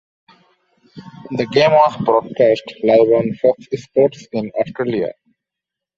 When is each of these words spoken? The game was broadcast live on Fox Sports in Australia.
The 1.29 1.45
game 1.51 1.73
was 1.73 1.95
broadcast 2.03 2.73
live 2.81 3.01
on 3.01 3.35
Fox 3.35 3.67
Sports 3.83 4.25
in 4.31 4.49
Australia. 4.59 5.13